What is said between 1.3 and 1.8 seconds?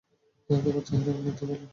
ভালো।